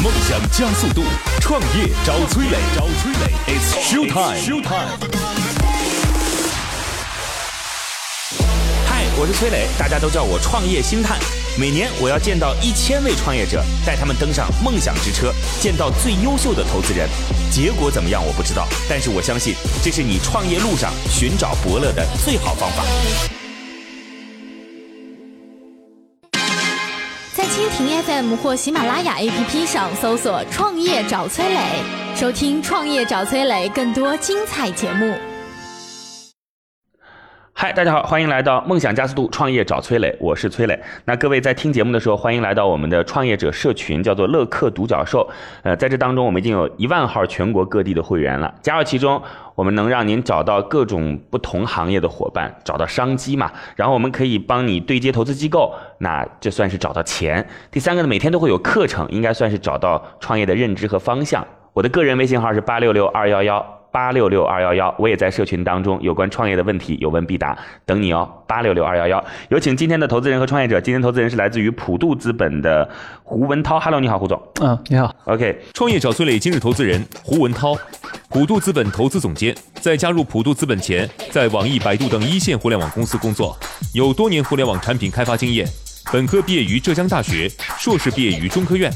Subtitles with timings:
[0.00, 1.02] 梦想加速度，
[1.40, 4.96] 创业找崔磊，找崔磊，It's show time，show time。
[8.86, 11.18] 嗨，我是崔磊，大家都叫我创业星探。
[11.58, 17.08] 每年我要见到一千位创业者，带他们登上梦想之车，见到最优秀的投资人。
[17.50, 22.84] 结果怎么样我不知道，但是我相信这是你创业路上寻找伯乐的最好方法。
[27.86, 31.60] FM 或喜马拉雅 APP 上搜索“创业找崔磊”，
[32.16, 35.27] 收听“创业找崔磊”更多精彩节目。
[37.60, 40.80] 嗨，大家好，欢迎来到梦想加速度创业找崔磊，我是崔磊。
[41.06, 45.28] 那各位在听节目的时候，欢迎来到我们的创业者社群，叫做乐客独角兽。
[45.64, 48.54] 呃，在这当中，我们已经有一万号全国各地的会员了。
[48.62, 49.20] 加入其中，
[49.56, 53.50] 我们能让您找到各种不同行业的伙伴，找到商机嘛。
[53.74, 57.44] 然后我们可以帮你对接投资机构，那这算是找到钱。
[57.72, 61.44] 第三个呢，每天都会有课程，应该算是找到创业的认知和方向。
[61.72, 63.77] 我的个人微信号是八六六二幺幺。
[63.90, 68.28] 八六六二幺幺，我也在社群当中，有关创业的问题有问必答，等你哦。
[68.46, 70.80] 八六六二幺幺，有请今天的投资人和创业者。
[70.80, 72.88] 今天投资人是来自于普渡资本的
[73.22, 73.78] 胡文涛。
[73.78, 74.40] Hello，你好，胡总。
[74.62, 75.14] 嗯，你好。
[75.24, 77.76] OK，创业找崔磊今日投资人胡文涛，
[78.30, 79.54] 普渡资本投资总监。
[79.80, 83.56] 在加入普渡资本前，在网易、百度等一线互联网公司工作，
[83.94, 85.66] 有多年互联网产品开发经验。
[86.10, 88.90] 本科毕业于浙江大学，硕士毕业于中科院。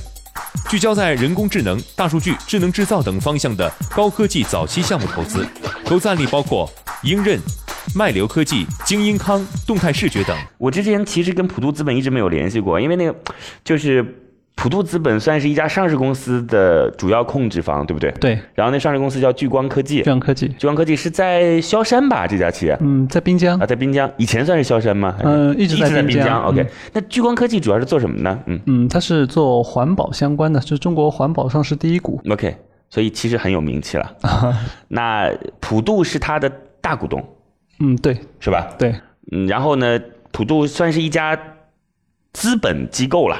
[0.70, 5.46] 聚焦在人工智能、大数据、智能制造等方向的高科技早期项目投资，
[5.84, 6.70] 投资案例包括
[7.02, 7.38] 英韧、
[7.94, 10.36] 脉流科技、精英康、动态视觉等。
[10.56, 13.14] 我之前其实跟普渡资本一直没有联系过，因为那个
[13.62, 18.12] 就是普渡资本算是一家上市公司的主要控制方，对不对？。
[18.20, 22.26] 对，然后那上市公司叫聚光科技，聚光科技，聚光科技是在萧山吧？
[22.26, 25.16] 这家企业嗯，在滨江啊，，在滨江，以前算是萧山吗？
[25.24, 28.38] 嗯一直在滨滨江 OK，嗯那聚光科技主要是做什么呢？
[28.46, 32.20] 嗯嗯，它是做环保相关的，是中国环保上市第一股。
[32.30, 32.54] ，OK，
[32.90, 34.14] 所以其实很有名气了。
[34.88, 37.24] 那普渡是它的大股东，
[37.80, 38.68] 嗯，对是吧？
[38.78, 38.94] 对，
[39.32, 39.98] 嗯，然后呢，
[40.30, 41.36] 普渡算是一家
[42.32, 43.36] 资本机构了。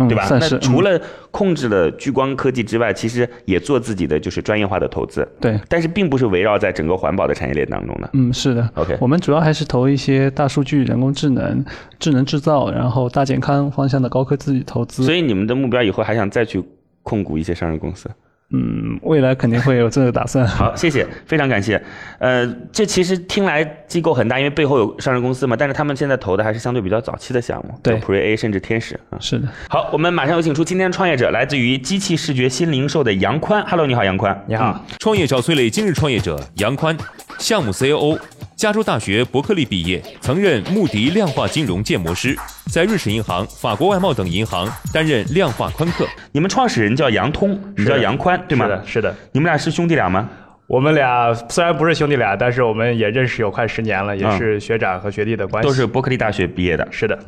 [0.00, 0.26] 嗯，对吧？
[0.30, 1.00] 那除了
[1.30, 8.10] 控制了聚光科技之外，其实也做自己的就是专业化的投资，对，但是并不是围绕在整个环保的产业链当中的。
[8.14, 8.68] 嗯，是的。
[8.74, 11.64] OK 我们主要还是投一些大数据、人工智能、
[11.98, 15.04] 智能制造，然后大健康方向的高科技投资。
[15.04, 16.62] 所以你们的目标以后还想再去
[17.02, 18.08] 控股一些上市公司？
[18.52, 20.46] 嗯，未来肯定会有这个打算。
[20.46, 21.80] 好，谢谢，非常感谢。
[22.18, 29.18] 呃，这其实听来机构很大，因为背后有上市公司嘛，但是他们现在投的还是相对比较早期的项目，对有 Pre A 甚至天使啊。
[29.20, 33.64] 是的，好，我们马上有请出今天创业者，来自于机器视觉新零售的杨宽。
[33.68, 34.44] Hello，你好，杨宽。
[34.48, 36.96] 你好，创业找崔磊今日创业者杨宽，
[37.38, 38.18] 项目 COO，
[38.60, 42.36] 加州大学伯克利毕业，曾任穆迪量化金融建模师，
[42.70, 46.06] 在瑞士银行、法国外贸等银行担任量化宽客。
[46.30, 48.66] 你们创始人叫杨通，你叫杨宽，对吗？
[48.66, 49.16] 是的，是的。
[49.32, 50.28] 你们俩是兄弟俩吗？
[50.66, 55.66] 我们俩虽然不是兄弟俩，但是我们也认识有快十年了，也嗯是学长和学弟的关系。
[55.66, 56.86] 都是伯克利大学毕业的。
[56.90, 57.18] 是的，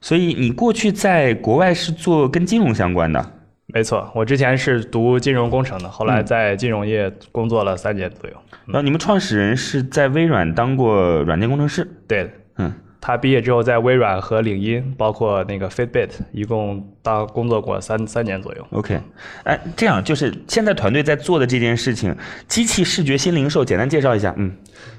[0.00, 3.24] 所以你过去在国外是做跟金融相关的，
[3.74, 4.10] 没错。
[4.14, 8.36] 我之前是读金融工程的，后来嗯在金融业工作了三年左右。
[8.66, 11.86] 然后你们创始人是在微软当过软件工程师。
[12.06, 18.66] 对的，嗯，他毕业之后在微软和领英，包括那个 Fitbit，一共当工作过三三年左右。
[18.70, 18.98] OK，
[19.44, 24.34] 哎，这样就是现在团队在做的这件事情，机器视觉新零售，简单介绍一下。
[24.38, 24.50] 嗯，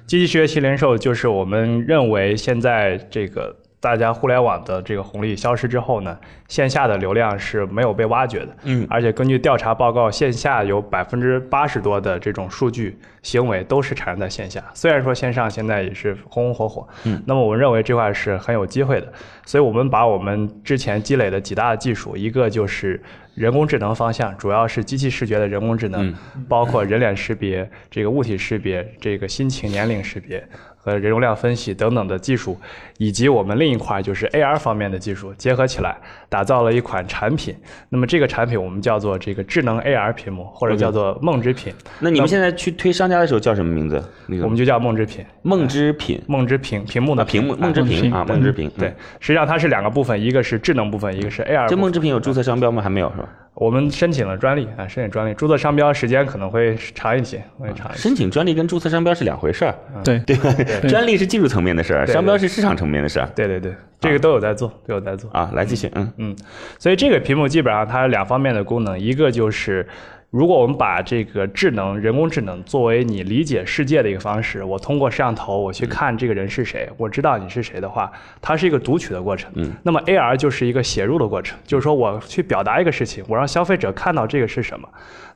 [0.05, 6.17] 机器视觉新零售就是我们认为现在这个大家互联网的这个红利消失之后呢，
[6.47, 8.49] 线下的流量是没有被挖掘的。
[8.63, 14.63] 嗯而且根据调查报告，线下有百分之八十多的这种数据行为都是产生在线下。
[14.73, 19.13] 虽然说线上现在也是红红火火，嗯，那么我们认为这块是很有机会的，
[19.45, 23.01] 所以我们把我们之前积累的几大技术，一个就是
[23.35, 26.13] 人工智能方向，主要是机器视觉的人工智能，
[26.49, 30.45] 包括人脸识别、这个物体识别、这个心情、年龄识别
[30.89, 32.57] 和人容量分析等等的技术，
[32.97, 35.95] 以及我们另一块就是 AR 方面的技术结合起来，
[36.27, 37.55] 打造了一款产品。
[37.89, 44.03] 那么这个产品我们叫做这个智能 AR 屏幕，或者叫做梦之品，那你们现在去推商家的时候叫什么名字？
[44.27, 45.25] 那个我们就叫梦之品。
[45.41, 48.69] 梦之品梦之屏屏幕的啊，屏幕梦之屏屏啊，梦之屏。
[48.77, 51.67] 对嗯，，实际上它是两个部分，一个是智能部分，一个是 AR。
[51.67, 52.81] 这梦之屏有注册商标吗？
[52.81, 53.29] 还没有是吧？
[53.59, 57.99] 我们申请了专利啊，申请专利，注册商标时间可能会长一些，会长一些。
[57.99, 60.53] 申请专利跟注册商标是两回事儿，对对吧？
[60.87, 65.29] 专利是技术层面的事儿，商标是市场层面的事儿对对对，这个都有在做，都有在做。
[65.31, 65.51] 啊。
[65.53, 66.35] 来继续，嗯嗯，
[66.77, 69.85] 所以这个屏幕基本上它两方面的功能，一个就是
[70.31, 79.51] 如果我们把这个智能、人工智能作为你理解世界的一个方式，我通过摄像头我去看这个人是谁，我知道你是谁的话，它是一个读取的过程。
[79.55, 84.87] 嗯，那么 AR 就是一个写入的过程，就是说我去表达一个事情，我让消费者看到这个是什么。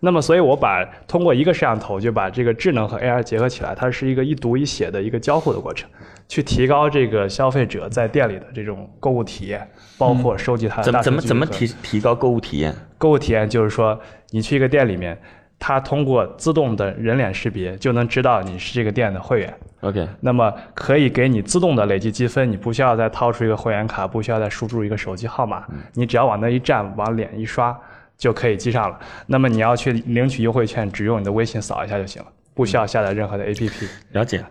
[0.02, 5.90] 那么，所以我把通过一个摄像头就把这个智能和 AR 结合起来，它是一个一读一写的一个交互的过程，
[6.28, 9.68] 去提高这个消费者在店里的这种购物体验，
[9.98, 12.76] 包括收集它的怎么怎么提提高购物体验？
[13.04, 15.20] 购物体验就是说，你去一个店里面，
[15.60, 25.66] 它通过自动的人脸识别就能知道你是这个店的会员，OK，那么可以给你自动的累积积分，你不需要再掏出一个会员卡，不需要再输入一个手机号码，
[25.96, 27.78] 你只要往那一站，往脸一刷
[28.18, 28.98] 就可以记上了。
[29.28, 33.72] 那么你要去领取优惠券，只用你的微信扫一下就行了，不需要下载任何的 APP。
[34.12, 34.44] 了解。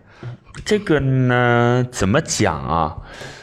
[0.65, 2.97] 这个呢，怎么讲啊？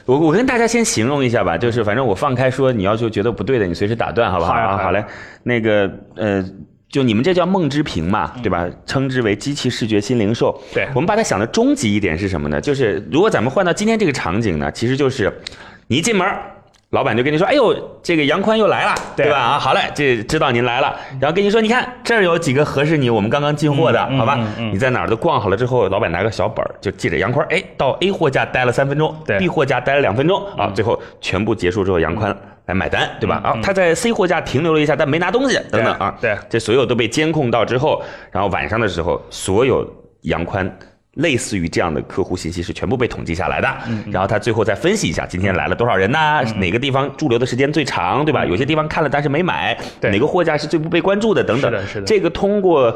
[0.06, 4.54] 我我跟大家先形容一下吧，就是反正我放开说，你要是觉得不对的，你随时打断，好不好？
[4.54, 5.04] 啊，好嘞。
[5.44, 6.44] 那个呃，
[6.88, 8.70] 就你们这叫梦之屏嘛，嗯对吧？
[8.86, 10.62] 称之为机器视觉新零售。
[10.74, 12.62] 对我们把它想的终极一点是什么呢？
[12.62, 15.34] 就是如果咱们换到今天这个场景呢，其实就是
[15.88, 16.26] 你一进门。
[16.92, 19.38] 老板就跟你说：“哎呦，这个杨宽又来了，对对吧？
[19.38, 20.96] 啊，好嘞，这知道您来了。
[21.22, 24.36] 然后跟你说，你看这儿有几个合适你，我们刚刚进货的，嗯好吧？
[24.40, 33.40] 嗯嗯你在哪儿都逛好了之后，老板拿个小本儿就记着杨宽，哎，到 A 货架待了三分钟对，B 货架待了两分钟啊，最后全部结束之后，杨宽来买单，对吧？
[33.44, 38.02] 啊，他在 C 货架停留了一下，但没拿东西，等等啊，对这所有都被监控到之后，
[38.32, 39.88] 然后晚上的时候，所有
[40.22, 40.68] 杨宽。
[41.20, 48.46] 类似于这样的客户信息是全部被统计下来的，嗯然后他最后再分析一下今天来了多少人呐、哪个地方驻留的时间最长，对吧？
[48.46, 51.72] 有些地方看了但是没买，哪个货架是最不被关注的等等。
[51.72, 52.94] 是的是的这个通过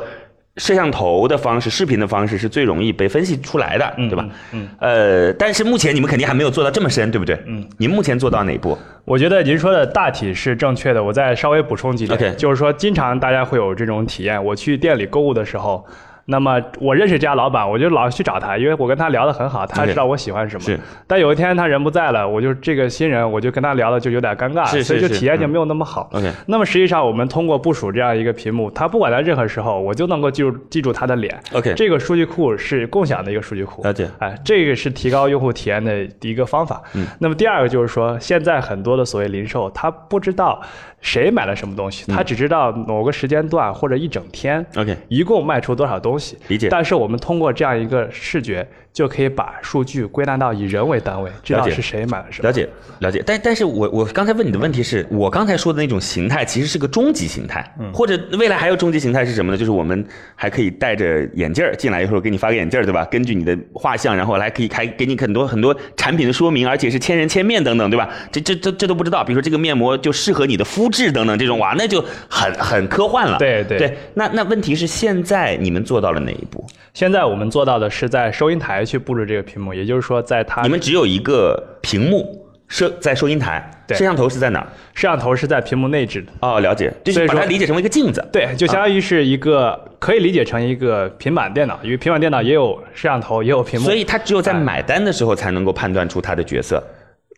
[0.57, 4.25] 摄像头的方式、视频的方式是最容易被分析出来的，对吧？
[4.51, 7.37] 嗯呃，但是目前你们肯定还没有做到这么深，对不对？
[7.45, 7.67] 嗯。
[7.77, 8.77] 您目前做到哪一步？
[9.03, 15.85] 我觉得您说的大体是正确的，我再稍微补充几点就是说，经常大家会有这种体验，我去店里购物的时候。
[16.25, 20.61] 那么我认识这家老板，我就老去找他，因为我跟他聊得很好，他知道我喜欢什么。
[20.61, 26.09] 是但有一天他人不在了，我就这个新人，我就跟他聊的就有点尴尬，所以就体验就嗯没有那么好。
[26.13, 31.37] OK 那么实际上我们通过部署这样一个屏幕，他不管在任何时候，我就能够记住记住他的脸。
[31.51, 33.83] OK 这个数据库是共享的一个数据库。
[33.83, 36.81] 了解哎，这个是提高用户体验的一个方法。
[36.93, 40.61] 嗯，那么第二个就是说，现在很多的所谓零售，他不知道
[41.03, 44.65] 谁买了什么东西，他只知道某个时间段或者一整天。
[44.73, 46.35] 嗯 OK 一共卖出多少东西？
[46.47, 52.47] 理解但是我们通过这样一个视觉，就可以把数据归纳到以人为单位，知道是谁买了什么。
[52.47, 52.69] 了解
[52.99, 59.57] 了解，但但是我我刚才问你的问题是我刚才说的那种形态其实是个终极形态，或者未来还有终极形态是什么呢？
[59.57, 60.05] 就是我们
[60.35, 63.03] 还可以戴着眼镜儿进来以后给你发个眼镜儿，对吧？
[63.05, 68.07] 根据你的画像，然后来可以开给你很多很多产品的说明，而且是千人千面等等，对吧？
[68.31, 73.39] 这这这这都不知道，比如说这个面膜就适合你的肤质等等这种，哇，那就很很科幻了。
[73.39, 76.63] 对对对，那那问题是现在你们做到了哪一步？
[76.93, 84.67] 现在我们做到的是在收银台去布置这个屏幕，也就是说，在它你们只有一个屏幕摄在收银台，对摄像头是在哪儿？
[84.93, 86.31] 摄像头是在屏幕内置的。
[86.41, 88.25] 哦，了解，就所以说是把它理解成为一个镜子。
[88.31, 93.85] 对，就相当于是一个、可以理解成一个平板电脑，因为平板电脑也有摄像头，也有屏幕。
[93.85, 96.81] 所以他只有在哎买单的时候才能够判断出他的角色，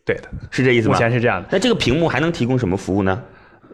[0.04, 0.94] 对的，是这意思吗？
[0.94, 1.48] 目前是这样的。
[1.50, 3.22] 那这个屏幕还能提供什么服务呢？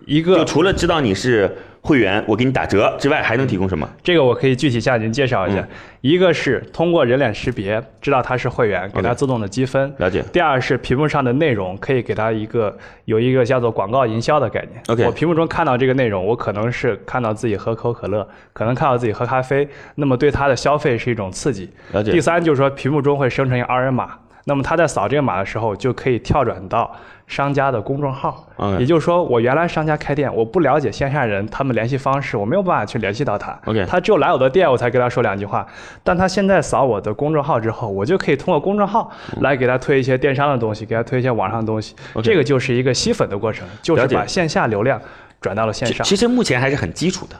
[0.04, 3.86] 一个就除了知道你是会员，我给你打折之外，还能提供什么？
[4.02, 5.60] 这个我可以具体向您介绍一下。
[5.60, 5.68] 嗯
[6.02, 9.94] 一个是通过人脸识别知道他是会员，给他自动的积分。
[9.98, 14.82] 了解第二是屏幕上的内容可以给他一个有一个叫做广告营销的概念。
[14.88, 21.70] OK 我屏幕中看到这个内容，我可能是看到自己喝可口可乐，可能看到自己喝咖啡，那么对他的消费是一种刺激。
[21.92, 26.92] 了解第三就是说屏幕中会生成一个二维码，那么他在扫这个码的时候就可以跳转到
[27.26, 28.46] 商家的公众号。
[28.78, 33.58] 也就是说，我原来商家开店，我不了解线下人他们联系方式，我没有办法去联系到他。
[33.64, 35.66] OK 他只有来我的店，我才跟他说两句话。
[36.04, 39.10] 但他现在扫我的公众号之后，我就可以通过公众号
[39.40, 41.96] 来给他推一些电商的东西，给他推一些网上的东西。
[42.22, 45.00] 这个就是一个吸粉的过程，就是把线下流量
[45.40, 46.04] 转到了线上。
[46.04, 47.34] 其其实目前还是很基础的，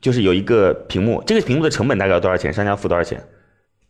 [0.00, 2.52] 就是有一个屏幕，这个屏幕的成本大概要多少钱？
[2.52, 3.20] 商家付多少钱？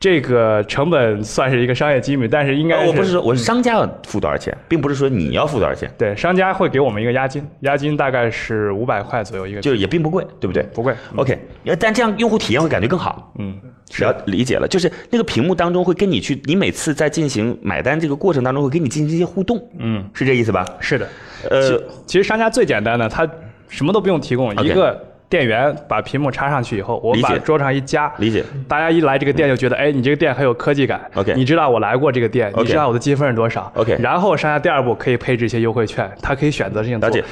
[0.02, 10.64] 这个成本算是一个商业机密，但是应该呃我不是说我是商家要付多少钱，并不是说你要付多少钱，对商家会给我们一个押金，押金大概是五百块左右一个，就是也并不贵，对不对？
[10.75, 10.92] 不贵。
[11.14, 13.32] OK，呃但这样用户体验会感觉更好。
[13.38, 13.56] 嗯，
[14.00, 20.66] 了理解了，就是那个屏幕当中会跟你去，你每次在进行买单这个过程当中会跟你进行一些互动，嗯，是这意思吧？
[20.80, 21.09] 是的。
[21.49, 23.25] 呃其，实商家最简单的，他
[23.68, 25.00] 什么都不用提供，一个
[25.33, 28.45] 店员把屏幕插上去以后，我把桌上一夹，理解。
[28.69, 31.01] 大家一来这个店就觉得，哎，你这个店很有科技感。
[31.15, 37.25] OK 你知道我来过这个店你知道我的积分是多少 OK 然后商家第二步可以配置一些优惠券，他可以选择性做了解。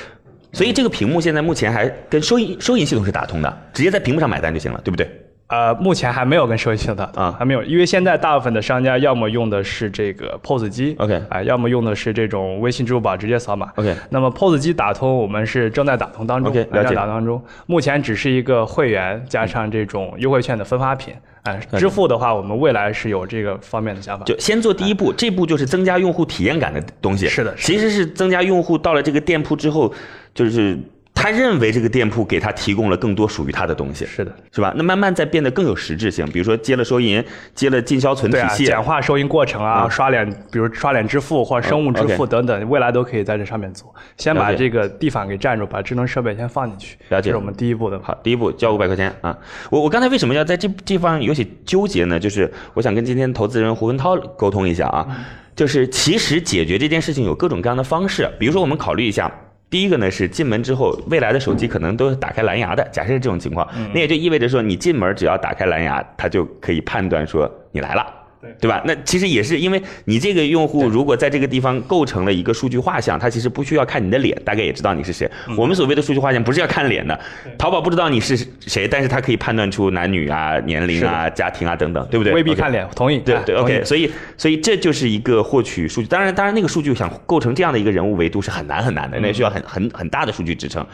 [0.52, 5.06] 所以这个屏幕现在目前还跟收银收银系统是打通的，直接在屏幕上买单就行了，对不对？
[5.50, 13.72] 呃，目前还没有跟社会系统打啊还没有，因为现在大部分的商家要么用的是这个 POS 机 OK 啊、要么用的是这种微信、支付宝直接扫码。
[13.74, 17.42] OK 那么 POS 机打通，我们是正在打通当中 OK，了解当中。
[17.66, 24.24] 目前只是一个会员加上这种优惠券的分发品，啊、支付的话，我们未来是有这个方面的想法。
[24.24, 27.26] 就先做第一步，这步就是增加用户体验感的东西。
[27.26, 29.92] 是的其实是增加用户到了这个店铺之后，
[30.32, 30.78] 就是
[31.20, 34.72] 他认为这个店铺给他提供了更多属于他的东西，是的，是吧？
[34.74, 37.22] 那慢慢在变得更有实质性，比如说接了收银，
[37.54, 43.94] 接了进销存体系，简化收银过程啊，嗯刷脸，比如刷脸支付或者生物支嗯付等等，未来都可以在这上面做。
[44.16, 48.00] 先把这个地方给占住，把智能设备先放进去，了解这是我们第一步的。
[48.02, 49.36] 好，第一步交五百块钱啊！
[49.70, 52.18] 我我刚才为什么要在这地方有些纠结呢？
[52.18, 55.06] 就是我想跟今天投资人胡文涛沟通一下啊，
[55.54, 59.30] 就是其实解决这件事情有各种各样的方式，比如说我们考虑一下。
[59.70, 62.86] 第一个呢是进门之后，未来的手机可能都是打开蓝牙的。
[62.90, 68.19] 假设是这种情况，那也就意味着说，你进门只要打开蓝牙，它就可以判断说你来了。
[68.58, 68.82] 对吧？
[68.86, 75.30] 那其实也是因为你这个用户如果在这个地方构成了一个数据画像，他其实不需要看你的脸，大概也知道你是谁。
[75.56, 77.18] 我们所谓的数据画像不是要看脸的，
[77.58, 82.32] 淘宝不知道你是谁，但是他可以判断出男女啊、年龄啊、家庭啊等等，对不对？
[82.32, 83.18] 未必看脸，同意。
[83.18, 90.84] 哎对对，OK，所以所以这就是一个获取数据，当然当然那个数据想构成这样的一个人物维度是很难很难的，那需要很很很大的数据支撑。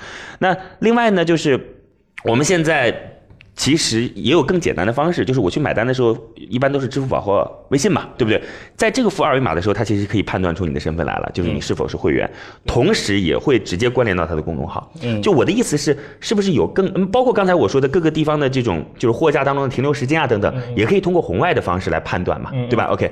[0.41, 1.59] 那另外呢，就是
[2.25, 2.93] 我们现在
[3.57, 8.41] 其实也有更简单的方式，就是我去买单的时候，一般都是支付宝或微信嘛，对不对？
[8.77, 12.31] 在这个付二维码的时候，它其实可以判断出你的身份来了，就是你是否是会员，
[12.67, 14.93] 同时也会直接关联到它的公众号。
[15.03, 23.11] 嗯就我的意思是，是不是有更嗯包括刚才我说的各个地方的这种就是货架当中的停留时间啊等等，也可以通过红外的方式来判断嘛，对吧？OK，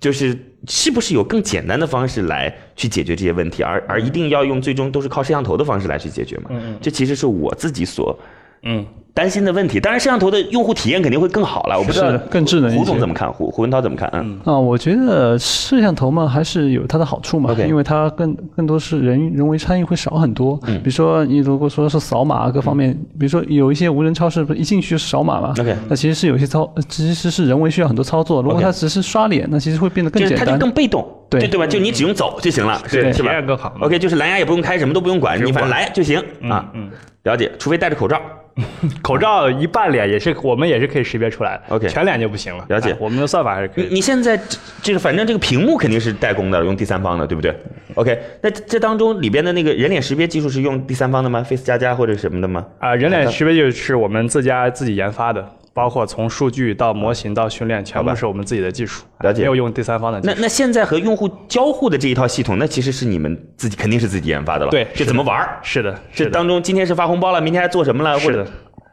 [0.00, 6.50] 就是是不是有更简单的方式来去解决这些问题，而而一定要用最终都是靠摄像头的方式来去解决嘛？
[6.52, 8.16] 嗯这其实是我自己所
[8.62, 9.80] 嗯，担心的问题。
[9.80, 11.78] 当然，摄像头的用户体验肯定会更好了。
[11.78, 13.32] 我不知道更智能一些胡总怎么看？
[13.32, 14.08] 胡胡文涛怎么看？
[14.14, 20.58] 嗯，啊，我觉得摄像头嘛还是有它的好处嘛因为它更更多是人人为参与会少很多。
[20.66, 28.40] 嗯比如说你如果说是扫码各方面，比如说有一些无人超市不是一进去就是扫码嘛 OK 那其实是有些操，其实是人为需要很多操作。
[28.42, 30.58] 如果它只是刷脸，那其实会变得更简单它就。
[30.58, 31.66] 更被动，对对吧？
[31.66, 36.70] 就你只用走就行了，对是是吧体验更好 OK，就是蓝牙也不用开，什么都不用管，你反正来就行啊。
[36.74, 36.88] 嗯，
[37.24, 38.20] 了解，除非戴着口罩。
[39.02, 42.64] 口罩一半脸也是我们也是可以识别出来的 OK 全脸就不行了。
[42.68, 43.84] 了解哎我们的算法还是可以。
[43.84, 47.54] 你你现在这这个反正这个屏幕肯定是代工的，用第三方的，对不对
[47.94, 52.66] ？OK，那这这当中里边的那个人脸识别技术是用第三方的吗？Face 加加或者什么的吗？
[52.78, 60.34] 啊、人脸识别就是我们自家自己研发的，包括从数据到模型到训练，全部是我们自己的技术，了解没有用第三方的技术。
[60.34, 64.70] 那那现在和用户交互的这一套系统，那其实是你们自己肯定是自己研发的了。
[64.70, 65.48] 对这怎么玩？
[65.62, 68.18] 是的，是的，这当中今天是发红包了，明天还做什么了？
[68.20, 68.46] 或者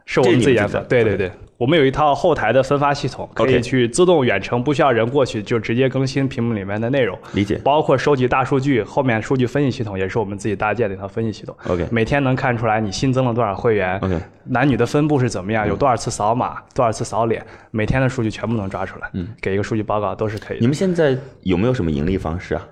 [0.08, 0.80] 是我们自己研发。
[0.80, 7.16] 对对对，我们有一套后台的分发系统，可以去自动远程，不需要人过去，就直接更新屏幕里面的内容。
[7.34, 11.54] 理解包括收集大数据，后面数据分析系统也是我们自己搭建的一套分析系统。
[11.68, 20.66] OK 每天能看出来你新增了多少会员 OK 男女的分布是怎么样，有多少次扫码，多少次扫脸，每天的数据全部能抓出来，嗯，给一个数据报告都是可以的你。
[20.66, 22.66] 们现在有没有什么盈利方式啊？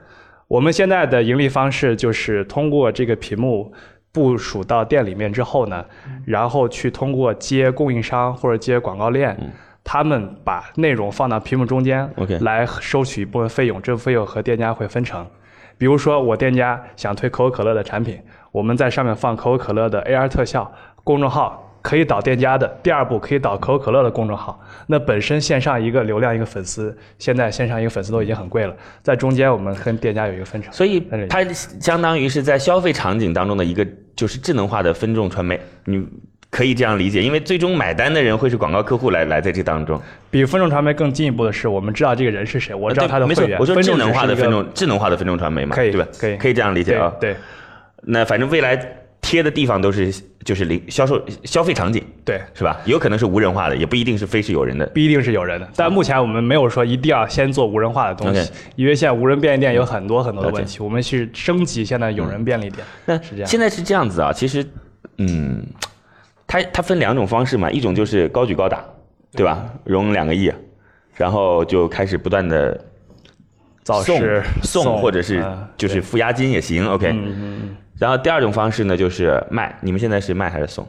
[0.49, 3.73] 我们现在的盈利方式就是通过这个屏幕
[4.16, 5.85] 部署到店里面之后呢，
[6.25, 9.37] 然后去通过接供应商或者接广告链，
[9.85, 15.26] 他们把内容放到屏幕中间 OK 来收取一部分费用，这部分费用和店家会分成。
[15.76, 18.18] 比如说，我店家想推可口可乐的产品，
[18.52, 20.73] 我们在上面放可口可乐的 AR 特效，
[21.04, 24.61] 公众号可以导店家的，第二步可以导可口可乐的公众号。
[24.88, 28.75] 那本身线上一个流量一个粉丝，现在线上一个粉丝都已经很贵了，
[29.05, 30.73] 在中间我们跟店家有一个分成。
[30.73, 31.00] 所以
[31.31, 31.45] 它
[31.81, 36.05] 相当于是在消费场景当中的一个就是智能化的分众传媒，你
[36.50, 40.02] 可以这样理解，因为最终买单的人会是广告客户来来在这当中。
[40.28, 46.09] 比分众传媒更进一步的是，我们知道这个人是谁，我知道他的呃对没错会员。，我说智能化的分众，智能化的分众传媒嘛，可以对吧？
[46.19, 47.12] 可以可以这样理解啊。
[47.21, 47.37] 对
[48.09, 48.76] 那反正未来
[49.26, 50.14] 贴的地方都是
[50.45, 52.80] 就是零销售消费场景对对，是吧？
[52.85, 54.87] 有可能是无人化的，也不一定是非是有人的。
[54.87, 55.68] 不一定是有人的。
[55.75, 62.87] 但目前我们没有说一定要先做无人化的东西因为现在无人便利店有很多很多的问题，我们是升级现在有人便利店。
[63.04, 64.64] 那是这样现在是这样子啊，其实，
[65.18, 65.66] 嗯，
[66.47, 68.85] 它它分两种方式嘛，一种就是高举高打，
[69.33, 69.68] 对吧？
[69.83, 70.52] 融两个亿，
[71.16, 72.95] 然后就开始不断的送
[73.87, 77.14] 造势送，送或者是嗯就是付押金也行，OK。
[77.97, 79.78] 然后第二种方式呢，就是卖。
[79.81, 80.85] 你们现在是卖还是送？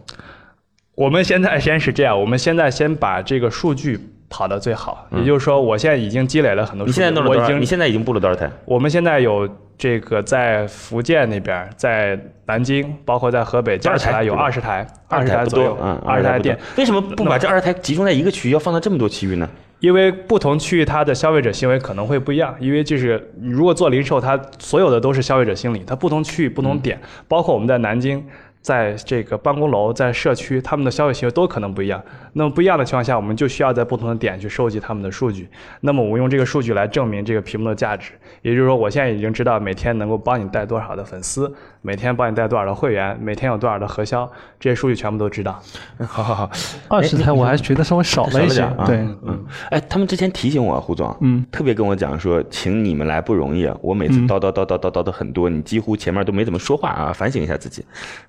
[0.96, 5.08] 我们现在先是这样，我们现在先把这个数据跑得最好。
[5.12, 6.86] 也就是说，我现在已经积累了很多。
[6.86, 7.44] 你现在弄了多少？
[7.44, 8.50] 已经你现在已经布了多少台？
[8.66, 16.58] 我们现在有这个在福建那边，在南京，包括在河北，加起来有二十台，二十台不左右，，嗯，二十台店。。
[16.78, 19.50] 为什么不把这二十台集中在一个区域，要放到这么多区域呢？
[19.80, 28.26] 因为不同区域它的消费者行为可能会不一样，因为就是你如果做零售，它所有的都是消费者心理，它不同区域不同点，包括我们在南京，
[28.68, 32.04] 在这个办公楼、在社区，他们的消费行为都可能不一样。
[32.34, 35.48] 那么不一样的情况下，我们就需要在不同的点去收集他们的数据。
[35.80, 41.50] 那么我们用这个数据来证明这个屏幕的价值，也就是说，我现在已经知道每天能够帮你带多少的粉丝，
[41.88, 44.30] 每天帮你带多少的会员，每天有多少的核销，
[44.60, 45.58] 这些数据全部都知道。
[46.06, 46.52] 好好好，
[46.90, 48.84] 二十台我还是觉得稍微少了一些啊。
[48.86, 57.86] 对，嗯，哎，他们之前提醒我，胡总，嗯，特别跟我讲说，请你们来不容易啊，我每次叨叨叨叨叨叨的很多，你几乎前面都没怎么说话啊，反省一下自己，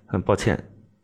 [0.07, 0.57] 很抱歉。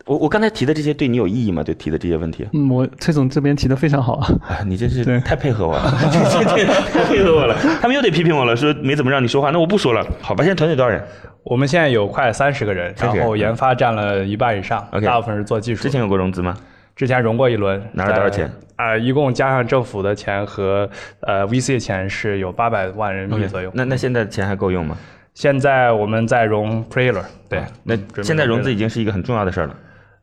[0.07, 1.63] 我我刚才提的这些对你有意义吗？
[1.63, 4.29] 就提的这些问题嗯，我崔总这边提的非常好啊。
[4.49, 5.91] 哎，你真是太配合我了，
[6.93, 7.57] 太配合我了。
[7.81, 10.07] 他们又得批评我了，说没怎么让你说话，那我不说了。
[10.21, 11.03] 好吧，现在团队多少人？
[11.43, 15.83] 我们现在有快三十个人，30个人然后研发占了一半以上，OK 大部分是做技术。
[15.83, 16.57] 之前有过融资吗？
[16.97, 18.51] 之前融过一轮，拿了多少钱？
[18.77, 20.89] 啊、一共加上政府的钱和
[21.21, 23.71] 呃 VC 的钱是有八百万人民币左右。
[23.75, 24.97] 那那现在钱还够用吗？
[25.33, 29.75] 现在我们在融 Pre 轮，对，那现在融资已经是一个很重要的事儿了。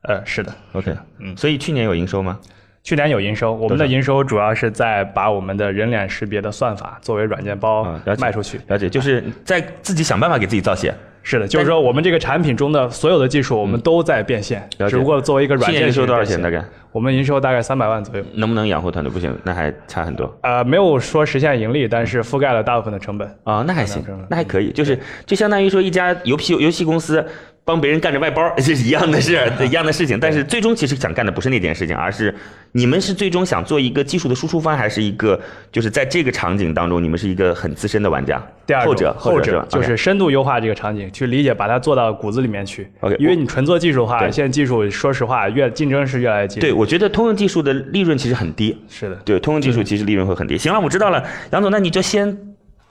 [0.03, 2.39] 呃是的，OK，嗯所以去年有营收吗？
[2.83, 8.59] 去年有营收，我们的营收主要是在把我们的人脸识别的算法作为软件包卖出去。
[8.67, 10.91] 了解，就是在自己想办法给自己造血。
[11.21, 16.41] 是的，就是说我们这个产品中的所有的技术，我们都在变现，只不过作为一个软件营收多少钱？
[16.41, 18.25] 大概我们营收大概三百万左右。
[18.33, 19.13] 能不能养活团队？
[19.13, 23.27] 不行，那还差很多呃，没有说实现盈利，但是覆盖了大部分的成本。
[23.43, 27.23] 啊、那还行，那还可以，就是就相当于说一家游戏游戏公司
[27.71, 30.19] 帮别人干着外包， 这是一样的事， 一样的事情。
[30.19, 32.33] 但是最终其实想干的不是那件事情，而是
[32.73, 35.39] 你们是最终想做一个技术的输出方，还是一个
[35.71, 38.41] 就是在这个场景当中，你们是一个很资深的玩家？
[38.67, 42.91] 第二后者，后者就是深度优化这个场景，去理解，把它做到骨子里面去。
[42.99, 46.69] OK，因为你纯做技术的话，对现在技术说实话越竞争是越来越激烈。
[46.69, 48.77] 对，我觉得通用技术的利润其实很低。
[48.89, 49.15] 是的。
[49.23, 50.57] 对，通用技术其实利润会很低。
[50.57, 52.37] 行了，我知道了，杨总，那你就先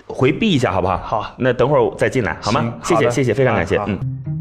[0.06, 0.99] 回避一下好不好？
[0.99, 2.75] 好那等会儿我再进来好吗？
[2.82, 3.76] 谢谢谢谢，非常感谢。
[3.87, 4.39] 嗯。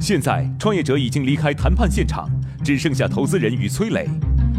[0.00, 2.30] 现在，创业者已经离开谈判现场，
[2.64, 4.08] 只剩下投资人与崔磊，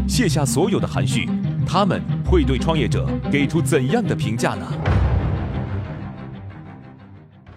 [0.06, 1.26] 卸下所有的含蓄，
[1.66, 4.66] 他们会对创业者给出怎样的评价呢？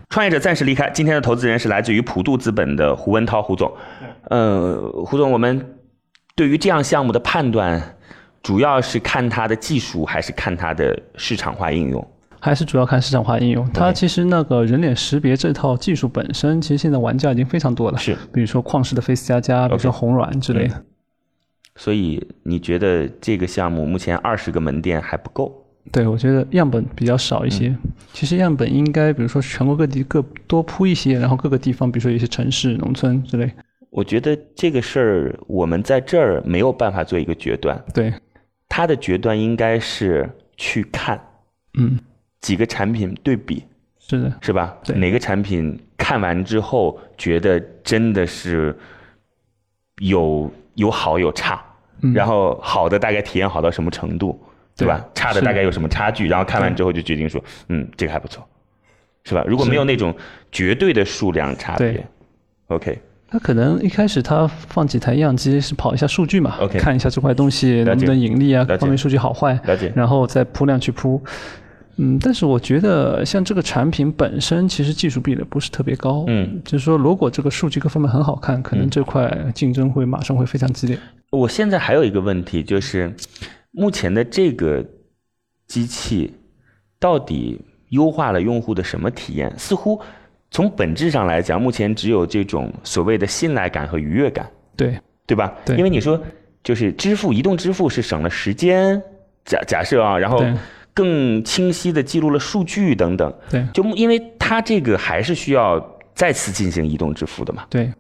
[0.10, 3.70] 创业者暂时离开，今天的投资人是来自于普渡资本的胡文涛胡总。
[4.30, 5.76] 呃，胡总，我们
[6.36, 7.98] 对于这样项目的判断，
[8.42, 12.08] 主要是看它的技术，还是看它的市场化应用？
[12.44, 13.66] 还是主要看市场化应用。
[13.72, 17.98] 它其实那个人脸识别这套技术本身，其实现在玩家已经非常多了。
[17.98, 20.84] 是，比如说旷视的 Face 加加，比如说红软之类的。
[21.78, 25.66] 所以你觉得这个项目目前二十个门店还不够？
[25.90, 27.70] 对，我觉得样本比较少一些。
[27.70, 27.78] 嗯
[28.12, 33.50] 其实样本应该，比如说全国各地各多铺一些，然后各个地方，比如说有一些城市、农村之类。
[33.90, 38.14] 我觉得这个事儿我们在这儿没有办法做一个决断，对，
[38.68, 41.20] 他的决断应该是去看
[41.80, 41.98] 嗯，
[42.44, 43.64] 几个产品对比，
[43.98, 44.76] 是的，是吧？
[44.84, 44.96] 对。
[44.98, 48.78] 哪个产品看完之后觉得真的是
[50.02, 51.64] 有有好有差，
[52.02, 52.14] 嗯。
[52.14, 54.38] 然后好的大概体验好到什么程度，
[54.76, 54.86] 对。
[54.86, 55.04] 吧？
[55.16, 58.46] 差的大概有什么差距，然后看完之后就决定说，嗯，这个还不错，
[59.24, 59.44] 是吧？
[59.48, 60.14] 如果没有那种
[60.52, 62.06] 绝对的数量差别对
[62.68, 69.94] ，OK，他可能一开始他放几台样机是跑一下数据嘛 OK 看一下这块东西能不能盈利啊，方面数据好坏，了解。
[69.96, 71.24] 然后再铺量去铺。
[71.98, 76.26] 嗯，但是我觉得像这个产品本身，其实技术壁垒不是特别高。
[76.28, 80.98] 嗯，就是说，如果这个数据各方面很好看，可能这块竞争会马上会非常激烈。
[81.30, 83.14] 我现在还有一个问题，就是
[83.72, 84.84] 目前的这个
[85.68, 86.34] 机器
[87.00, 89.54] 到底优化了用户的什么体验？
[89.58, 90.00] 似乎
[90.50, 95.54] 从本质上来讲，目前只有这种所谓的信赖感和愉悦感，对，对吧？
[95.66, 96.20] 对因为你说
[96.64, 99.02] 就是支付，移动支付是省了时间，
[99.46, 100.54] 假假设啊，然后对
[100.94, 107.92] 更清晰的记录了数据等等，对，就因为它这个还是需要再次进行移动支付的嘛，对。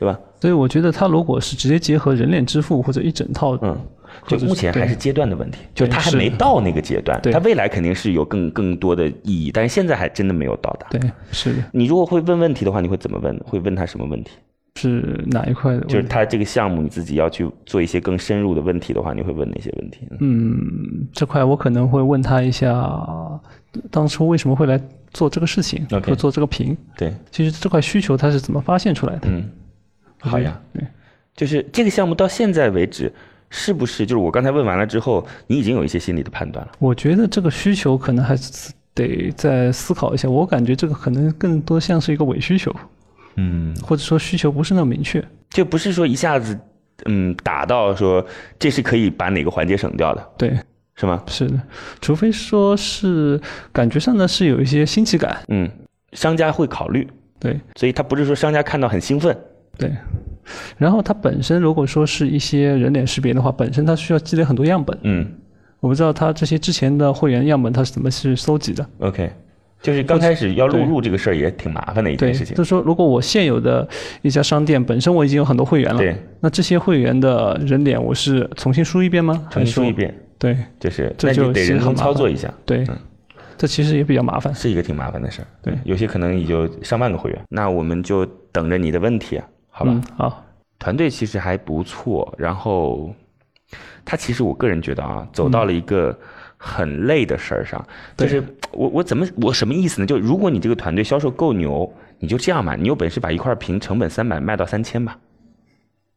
[0.00, 0.16] 对吧？
[0.40, 3.76] 所以我觉得它如果是直接结合人脸支付或者一整套，嗯，
[4.28, 10.86] 就目前还是阶段的问题，就对它还没到那个阶段，对它未来肯定是有更更多的意义，但是现在还真的没有到达。
[10.90, 11.00] 对，
[11.32, 13.36] 是的，你如果会问问题的话，你会怎么问？
[13.44, 14.30] 会问他什么问题？
[14.78, 15.80] 是哪一块的？
[15.86, 20.16] 就是他这个项目你自己要去做一些更深入的问题的话，你会问哪些问题呢？
[20.20, 22.70] 嗯，这块我可能会问他一下，
[23.90, 24.80] 当初为什么会来
[25.12, 26.76] 做这个事情或做这个屏？
[26.96, 29.28] 对，其实这块需求它是怎么发现出来的？
[29.28, 29.50] 嗯，
[30.20, 30.84] 好呀，对，
[31.34, 33.12] 就是这个项目到现在为止，
[33.50, 36.72] 是不是就是我刚才问完了之后，你已经有一些心理的判断了？
[36.78, 40.28] 我觉得这个需求可能还是得再思考一下。
[40.28, 42.74] 我感觉这个可能更多像是一个伪需求，
[43.38, 45.24] 嗯，或者说需求不是那么明确。
[45.50, 46.58] 就不是说一下子
[47.06, 48.24] 嗯打到说
[48.58, 50.58] 这是可以把哪个环节省掉的，对，
[50.96, 51.22] 是吗？
[51.26, 51.58] 是的，
[52.00, 53.40] 除非说是
[53.72, 55.38] 感觉上呢是有一些新奇感。
[55.48, 55.70] 嗯，
[56.12, 59.36] 商家会考虑，对所以他不是说商家看到很兴奋，
[59.78, 59.92] 对。
[60.78, 64.98] 然后它本身如果说是一些人脸识别的话，本身它需要积累很多样本。
[65.02, 65.30] 嗯
[65.80, 68.84] 我不知道它这些之前的会员样本它是怎么去搜集的。
[68.98, 69.30] ，OK，
[69.80, 73.88] 就是刚开始要录入这个事儿也挺麻烦的一，件事情就，是说如果我现有的
[74.22, 79.46] 一家商店本身我已经有很多会员了，对，那这些会员的人脸我是重新输一遍吗？
[79.50, 79.92] 重新输一。
[79.92, 82.96] 遍，对就是这那就得人工操作一下，对，嗯
[83.56, 84.54] 这其实也比较麻烦。
[84.54, 85.46] 是一个挺麻烦的事儿。
[85.60, 89.90] 对有些可能也就上万个会员，那我们就等着你的问题啊，好吧？
[89.92, 90.44] 嗯，好，
[90.78, 93.12] 团队其实还不错，然后
[94.04, 96.16] 他其实我个人觉得啊，走到了一个
[96.58, 97.82] 很累的事儿上，
[98.16, 98.42] 就是
[98.72, 100.06] 我我怎么我什么意思呢？
[100.06, 105.16] 就如果你这个团队销售够牛，你就这样嘛，你有本事把一块屏成本三百卖到三千吧，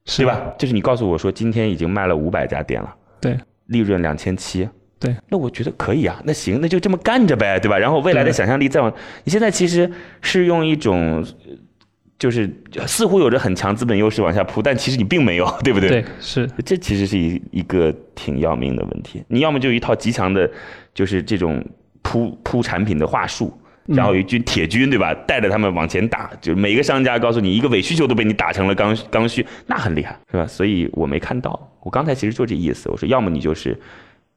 [0.06, 0.26] 是对？
[0.26, 0.42] 吧？
[0.58, 4.68] 就是你告诉我说今天已经卖了五百家店了，对，利润两千七。
[5.00, 7.76] 对，那我觉得可以啊，那行，那就这么干着呗，对吧？
[7.76, 11.56] 然后未来的想象力再往，你现在其实是用一种，呃
[12.22, 12.48] 就是
[12.86, 15.90] 似乎有着很强资本优势往下扑，但其实你并没有，对不对？
[15.90, 19.24] 对，是，这其实是一一个挺要命的问题。
[19.28, 20.48] 你要么就一套极强的，
[20.94, 21.66] 就是这种
[22.04, 23.52] 铺铺产品的话术，
[23.88, 25.12] 然后有一军铁军，对吧？
[25.28, 30.46] 带着他们往前打，就是每个商家告诉你一个伪需求都被你打成了刚刚需，那很厉害，是吧？
[30.46, 33.76] 所以我没看到，我刚才其实就这意思，我说要么你就是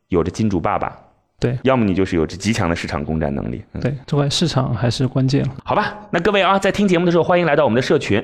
[0.08, 0.98] 有着金主爸爸，
[1.44, 5.50] 对要么你就是有着极强的市场攻占能力，嗯对，这块市场还是关键了。
[5.62, 8.22] 好吧，那各位啊，在听节目的时候，欢迎来到我们的社群。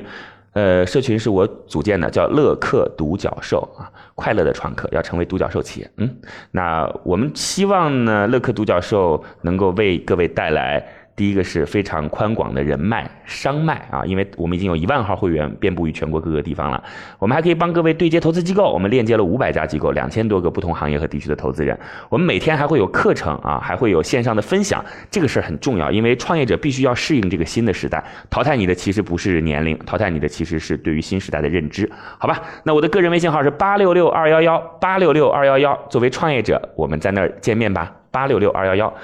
[0.53, 5.91] 呃，社群是我组建的，叫乐客独角兽啊，快乐的创客要成为独角兽企业。
[5.99, 6.17] 嗯，
[6.51, 10.85] 那我们希望呢，乐客独角兽能够为各位带来。
[11.21, 16.83] 第一个是非常宽广的人脉、商脉啊，因为我们已经有一万号会员遍布于全国各个地方了。
[17.19, 21.79] 我们还可以帮各位对接投资机构，我们链接了五百家机构，两千多个不同行业和地区的投资人。
[22.09, 28.03] 我们每天还会有课程啊，还会有线上的分享，这个事儿很重要，因为创业者必须要适应这个新的时代。
[28.31, 32.41] 淘汰你的其实不是年龄，淘汰你的其实是对于新时代的认知，好吧？
[32.65, 38.95] 那我的个人微信号是八六六二幺幺八六六二幺幺，作为创业者，我们在那儿见面吧，八六六二幺幺。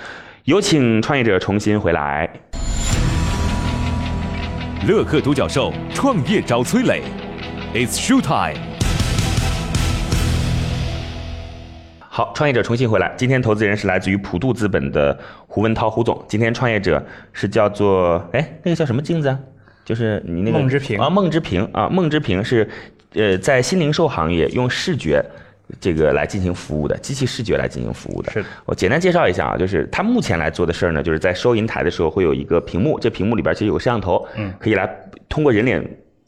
[0.47, 2.31] 有请创业者重新回来。
[4.87, 7.03] 乐客独角兽创业找崔磊
[7.75, 8.55] ，It's show time。
[11.99, 13.13] 好，创业者重新回来。
[13.17, 16.25] 今天投资人是来自于普渡资本的胡文涛胡总。
[16.29, 19.37] 今天创业者是叫做哎，那个叫什么镜子啊？
[19.85, 22.71] 就是你那个梦之平啊，梦之平啊，梦之平是
[23.15, 25.25] 呃在新零售行业用视觉
[25.81, 28.31] 这个来进行服务的，机器视觉来进行服务的。
[28.31, 34.89] 是的我简单介绍一下啊，就是他目前来做的事儿呢，就是在收银台的时候会有一个屏幕，这屏幕里边其实有个摄像头，嗯，可以来
[35.29, 35.85] 通过人脸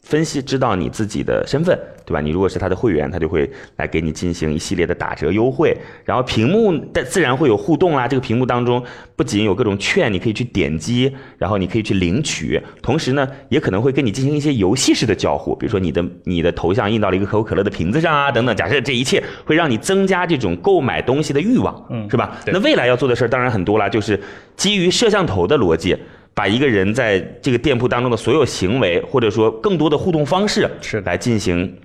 [0.09, 2.19] 分析知道你自己的身份，对吧？
[2.19, 5.77] 你如果是他的会员，他就会来给你进行一系列的打折优惠。
[6.03, 8.83] 然后屏幕的自然会有互动啦，这个屏幕当中
[9.15, 18.55] 不仅有各种券，你可以去点击，然后你可以去领取，同时呢，也可能会跟你进行一些游戏式的交互，比如说你的你的头像印到了一个可口可乐的瓶子上啊，等等。
[18.55, 22.35] 假设这一切会让你增加这种购买东西的欲望，嗯是吧？
[22.47, 24.19] 那未来要做的事儿当然很多啦，就是
[24.55, 25.95] 基于摄像头的逻辑。
[26.33, 31.77] 把一个人在这个店铺当中的所有行为，或者说更多的互动方式，是来进行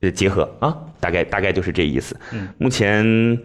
[0.00, 2.14] 呃结合啊，大概大概就是这意思。
[2.32, 3.38] 嗯，目前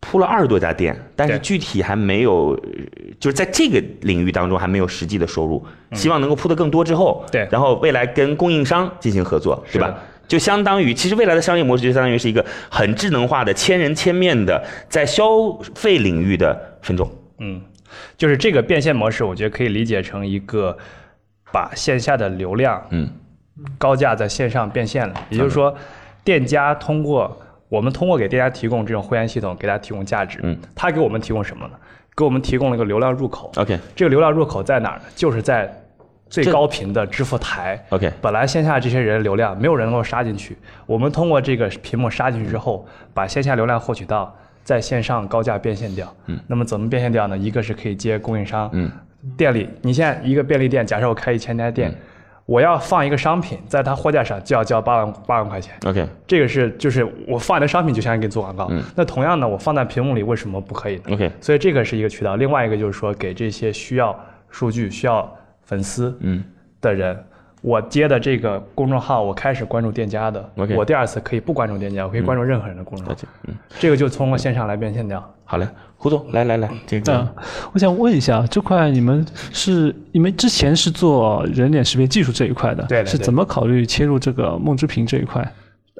[0.00, 2.70] 铺了二十多家店，但是具体还没有，呃
[3.18, 7.48] 就是在这个领域当中还没有实际的收入，希望能够铺得更多之后，嗯对。
[7.50, 9.96] 然后未来跟供应商进行合作，对吧？
[10.28, 15.24] 就相当于，其实未来的商业模式就相当于是一个很智能化的、千人千面的，在消
[15.76, 17.08] 费领域的分众。
[17.38, 17.60] 嗯，
[18.16, 20.76] 就是这个变现模式，我觉得可以理解成一个
[21.52, 23.10] 把线下的流量嗯
[23.78, 25.74] 高价在线上变现了，也就是说，
[26.22, 31.74] 店家通过我们通过给店家提供这种会员系统，给他提供价值，嗯，他给我们提供什么呢？
[32.16, 33.50] 给我们提供了一个流量入口。
[33.56, 35.04] ，OK 这个流量入口在哪儿呢？
[35.14, 35.70] 就是在
[36.28, 37.82] 最高频的支付台。
[37.90, 40.56] OK，本来线下这些人流量没有人能够杀进去，
[40.86, 44.34] 我们通过这个屏幕杀进去之后，把线下流量获取到，
[44.66, 46.12] 在线上高价变现掉。
[46.26, 47.38] 嗯，那么怎么变现掉呢？
[47.38, 48.90] 一个是可以接供应商，嗯，
[49.36, 51.94] 店里你现在一个便利店，假设我开一千家店，
[52.46, 55.72] 我要放一个商品，在它货架上就要交八万八万块钱。
[55.86, 58.66] OK 这个是就是我放一个商品就相当于给你做广告。
[58.70, 62.34] 嗯那同样呢，我放在屏幕里为什么不可以呢？OK，所以这个是一个渠道。
[62.34, 64.18] 另外一个就是说，给这些需要
[64.50, 66.42] 数据、需要粉丝嗯
[66.80, 67.16] 的人，
[67.62, 73.14] 我接的这个公众号，我开始关注店家的 OK 我第二次可以不关注店家，我可以关注任何人的公众号，
[73.48, 75.22] 嗯，这个就通过线上来变现掉。
[75.44, 77.34] 好嘞，胡总，来来来，这嗯个，
[77.72, 85.40] 我想问一下，这块你们是你们之前是做人脸识别技术这一块的，对是怎么考虑切入这个梦之屏这一块？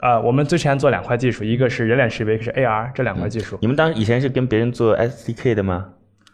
[0.03, 5.87] 啊，我们之前做两块技术，一个是人脸识别，一个是 AR 这两块技术，你们当时以前是跟别人做 SDK 的吗？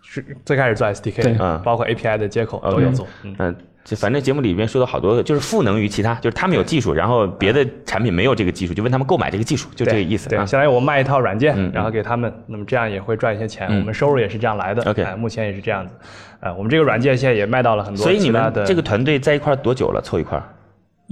[0.02, 1.36] 是最开始做 SDK，对。
[1.38, 3.06] 嗯包括 API 的接口都有做。
[3.22, 10.36] 嗯，嗯，这反正节目里边说的好多，就是赋能于其他，就是他们有技术，然后别的产品没有这个技术，就问他们购买这个技术，就这个意思对。
[10.38, 14.82] 相当于我卖一套软件，嗯然后给他们，那么这样也会赚一些钱，嗯我们收入也是这样来的。
[14.90, 15.94] OK 哎目前也是这样子。
[16.40, 18.32] 呃，我们这个软件现在也卖到了很多所以你。
[18.32, 20.00] 们这个团队在一块多久了？
[20.02, 20.42] 凑一块儿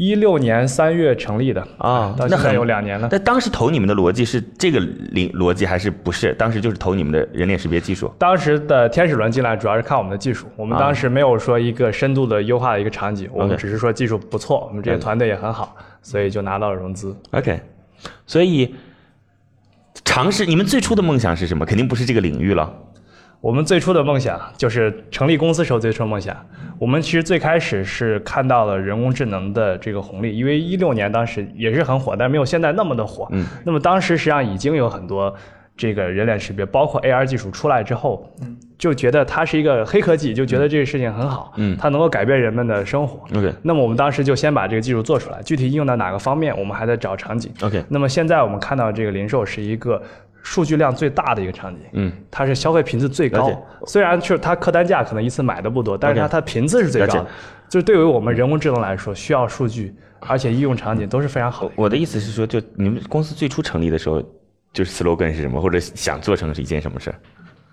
[0.01, 3.07] 一六年三月成立的啊到现在那很有两年了。
[3.11, 6.33] 但当时投你们的逻辑是这个领逻辑还是不是？
[6.39, 8.11] 当时就是投你们的人脸识别技术。
[8.19, 17.15] 当时的天使轮进来主要是看我们的技术，我们啊当时没有说一个深度的优化的一个场景，我们只是说技术不错，我们这些团队也很好，所以就拿到了融资。
[17.33, 17.61] OK，
[18.27, 18.75] 所以
[20.03, 21.67] 尝试你们最初的梦想是什么？
[21.67, 22.73] 肯定不是这个领域了。
[23.41, 26.37] 我们最初的梦想就是成立公司时候最初的梦想。
[26.79, 33.27] 我们其实最开始是看到了人工智能的这个红利，因为一六年当时也是很火，但是没有现在那么的火。
[33.33, 35.35] 嗯，那么当时实际上已经有很多
[35.77, 38.31] 这个人脸识别，包括 AR 技术出来之后，
[38.79, 43.27] 就觉得它是一个黑科技，就觉得这个事情很好，嗯它能够改变人们的生活。
[43.39, 47.51] OK 那么我们当时就先把这个技术做出来，具体应用到哪个方面，我们还在找场景。
[47.63, 50.03] OK，那么现在我们看到这个零售是一个
[50.43, 53.51] 数据量最大的一个场景，嗯，它是消费频次最高。
[53.87, 57.27] 虽然就是它客单价可能一次买的不多，但是它它频次是最高的。
[57.69, 61.73] 就是对于我们人工智能来说，需要数据，而且应用场景都是非常好的。
[61.77, 64.21] 我的意思是说，就你们公司最初成立的时候，
[64.73, 67.17] 就是 slogan 是什么，或者想做成是一件什么事儿？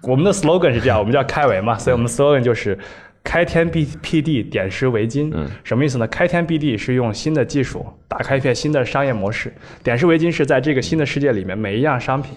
[0.04, 2.78] 我们的 slogan 是这样，我们叫开维嘛，所以我们 slogan 就是
[3.24, 5.32] 开天辟辟地，点石为金。
[5.34, 6.08] 嗯，什么意思呢？
[6.08, 12.36] 开天辟地是用新的技术打开一片新的商业模式，点石为金是在这个新的世界里面，每一样商品，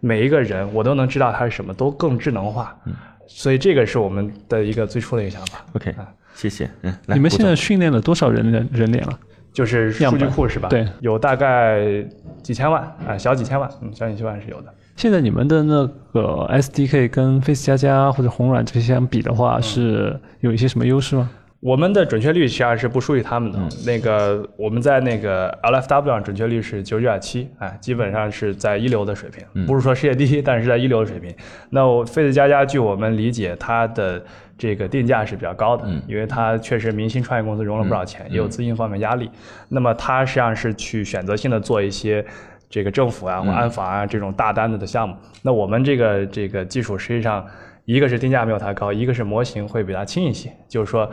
[0.00, 2.76] 每一个人我都能知道它是什么，都更智能化。
[2.86, 2.92] 嗯，
[3.26, 5.64] 所以这个是我们的一个最初的一个想法。
[5.74, 5.94] OK，
[6.34, 6.68] 谢谢。
[6.82, 9.18] 嗯，来你们现在训练了多少人脸人脸了？
[9.52, 10.68] 就是数据库是吧？
[10.68, 12.04] 对，有大概
[12.42, 14.74] 几千万啊、小几千万，嗯，小几千万是有的。
[14.96, 21.30] 现在你们的那个 SDK 跟 Face 加加或者红软这些相比的话，是有一些什么优势吗？
[21.64, 23.58] 我们的准确率实际上是不输于他们的。
[23.86, 31.34] 那个我们在那个 LFW 上准确率是九九点七，哎，基本上是在一流的水平，不是说世界第一，但是在一流的水平。
[31.70, 34.22] 那我 Face 加加，据我们理解，它的
[34.58, 39.30] 这个定价是比较高的，因为它确实明星创业公司融了不少钱，也有资金方面压力。
[39.70, 42.22] 那么它实际上是去选择性的做一些。
[42.70, 47.46] 这个政府啊或安防啊这种大单子的项目，那我们这个这个技术实际上
[47.84, 51.08] 一个是定价没有它高，一个是模型会比它轻一些，就是说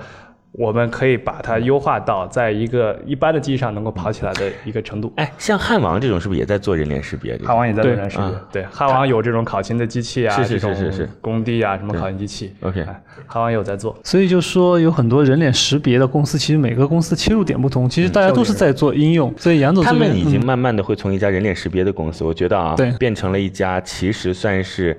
[0.53, 5.11] 我们可以把它优化到在一个一般的机器上能够跑起来的一个程度。
[5.15, 7.37] 哎，像汉王这种是不是也在做人脸识别？
[7.43, 13.97] 汉王也在做人脸识别啊，对，汉王有这种考勤的机器啊，是是这种是是是工地啊，什么考勤机器 OK 哎汉王有在做。
[14.03, 19.33] 所以就说有很多人脸识别的公司，其实每个公司切入点不同，其实大家都是在做应用。
[19.37, 24.97] 所以杨总他们已经慢慢的会从一家人脸识别的公司，我觉得啊，对变成了一家其实算是，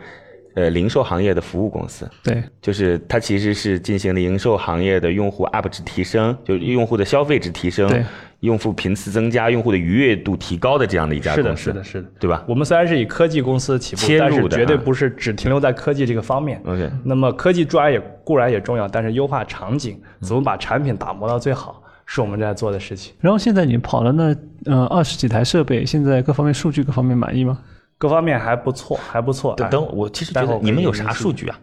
[0.54, 2.08] 呃，零售行业的服务公司。
[2.22, 8.04] 对就是 它其实是进行了零售行业的用户 UP 值提升，就用户的消费值提升对，
[8.40, 12.08] 用户频次增加，用户的愉悦度提高的这样的一家，公司，是的，是的。
[12.20, 16.60] 对吧我们虽然是以科技公司起步，但是切入的啊绝对不是只停留在科技这个方面。
[16.64, 23.14] ？OK，那么科技固然也固然也重要，但是优化场景，怎么把产品打磨到最好，是我们正在做的事情。
[23.20, 24.36] 然后现在你跑了那
[24.66, 27.58] 呃二十几台设备，现在各方面数据各方面满意吗？
[28.02, 29.52] 各方面还不错，还不错。
[29.52, 31.56] 哎等等，我其实觉得你们有啥数据啊？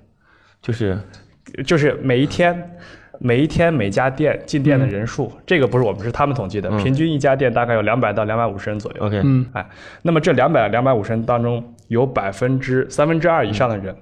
[0.62, 0.98] 就是
[1.66, 2.78] 就是每一天，
[3.20, 9.06] 每一天每家店进店的人数，这个不是我们是他们统计的，平均一家店大概有两百到两百五十人左右。
[9.06, 9.70] OK，嗯，哎，
[10.02, 13.94] 那么这两百两百五十人当中，有百分之三分之二以上的人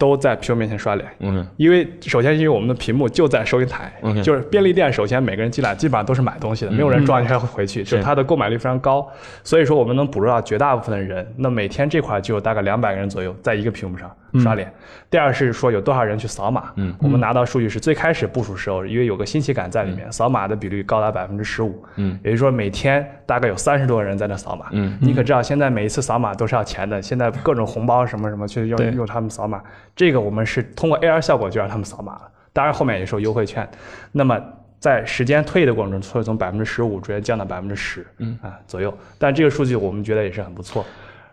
[0.00, 1.06] 都在屏幕面前刷脸。
[1.18, 9.06] 嗯因为首先，因为我们的屏幕就在收银台就是便利店，首先每个人进来基本上都是买东西的，没有人转一圈会回去，就是它的购买率非常高，
[9.44, 11.26] 所以说我们能捕捉到绝大部分的人。
[11.36, 14.72] 那每天这块就有大概两百个人左右在一个屏幕上刷脸。
[15.08, 16.94] 第二是说有多少人去扫码，嗯。
[17.00, 28.90] 我们拿到数据是最开始部署时候，因为有个新奇感在里面，扫码的比率高达百分之十五，嗯，也就是说每天大概有三十多个人在那扫码，嗯，你可知道现在每一次扫码都是要钱的，现在各种红包什么什么去用对。
[28.92, 29.62] 用他们扫码，
[29.96, 33.68] 这个我们是通过 AR 效果就让他们扫码了，当然后面也是有优惠券，
[34.12, 34.38] 那么。
[34.80, 38.38] 在时间推移的过程中，会从百分之十五直接降到百分之十，嗯。
[38.40, 38.90] 啊左右。
[39.18, 40.86] 但这个数据我们觉得也是很不错。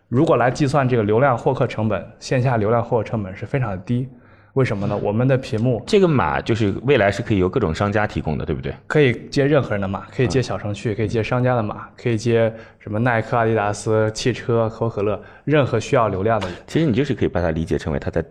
[0.09, 4.07] 如果来计算这个流量获客成本，线下流量获客成本是非常的低。
[4.53, 4.97] 为什么呢？
[5.03, 8.73] 我们的屏幕这个码就是未来是可以由各种商家提供的，对不对？
[8.87, 16.57] 可以接任何人的码，可以接小程序，可以接商家的码，可以接什么耐克、阿迪达斯、汽车、可口可乐，任何需要流量的人。
[16.65, 18.23] 其实你就是可以把它理解成为他在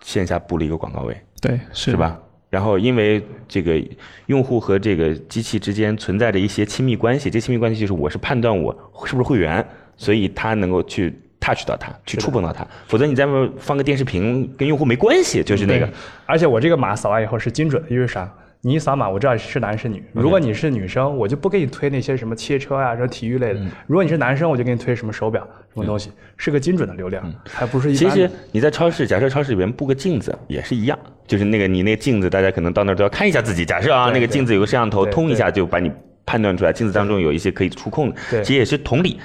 [0.00, 1.96] 线下布了一个广告位，对，是是？
[1.96, 2.18] 吧？
[2.48, 3.78] 然后因为这个
[4.26, 8.72] 用户和这个机器之间存在着一些亲密关系，这亲密关系就是我是判断我
[9.04, 15.88] 是不是会员，所以它能够去 touch 到它，去触碰到它，否则你在外面放个电视屏跟用户没关系，就是那个，
[16.24, 18.30] 而且我这个码扫完以后是精准的，因为啥？
[18.62, 20.02] 你一扫码，我知道是男是女。
[20.12, 28.10] 如果你是女生，我就不给你推那些什么汽车啊、什么体育类的；嗯如果你是男生，我就给你推什么手表、什么东西，是个精准的流量，还不是一般。
[28.10, 33.64] 其实你在超市，假设超市里面布个镜子也是一样，就是那个你那个镜子，大家可能到那儿都要看一下自己。
[33.64, 35.92] 假设啊，那个镜子有个摄像头，通一下就把你
[36.24, 39.20] 判断出来，镜子当中有一些可以触控的，对其实也是同理。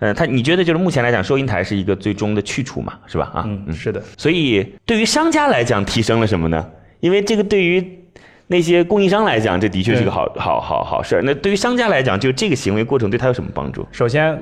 [0.00, 3.30] 呃，他你觉得就是目前来讲，收银台是一个最终的去处嘛，是吧？
[3.34, 6.66] 啊，嗯，是的，所以对于商家来讲，提升了什么呢？
[7.00, 7.99] 因为这个对于
[8.52, 11.22] 那些供应商来讲，这的确是个好好好好事儿。
[11.22, 13.86] 那对于商家来讲，就这个行为过程对他有什么帮助？
[13.92, 14.36] 首先，